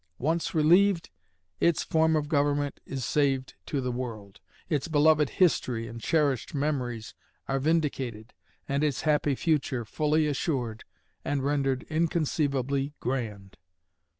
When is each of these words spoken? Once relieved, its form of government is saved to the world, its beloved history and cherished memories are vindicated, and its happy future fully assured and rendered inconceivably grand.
Once 0.17 0.55
relieved, 0.55 1.11
its 1.59 1.83
form 1.83 2.15
of 2.15 2.27
government 2.27 2.79
is 2.87 3.05
saved 3.05 3.53
to 3.67 3.79
the 3.79 3.91
world, 3.91 4.39
its 4.67 4.87
beloved 4.87 5.29
history 5.29 5.87
and 5.87 6.01
cherished 6.01 6.55
memories 6.55 7.13
are 7.47 7.59
vindicated, 7.59 8.33
and 8.67 8.83
its 8.83 9.01
happy 9.01 9.35
future 9.35 9.85
fully 9.85 10.25
assured 10.25 10.85
and 11.23 11.43
rendered 11.43 11.83
inconceivably 11.83 12.93
grand. 12.99 13.57